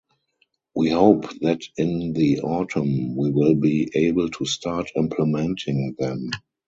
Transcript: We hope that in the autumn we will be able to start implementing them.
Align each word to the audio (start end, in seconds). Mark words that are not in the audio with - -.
We 0.73 0.89
hope 0.89 1.27
that 1.41 1.61
in 1.77 2.13
the 2.13 2.39
autumn 2.41 3.15
we 3.15 3.29
will 3.29 3.53
be 3.53 3.91
able 3.93 4.29
to 4.29 4.45
start 4.47 4.89
implementing 4.95 5.93
them. 5.99 6.31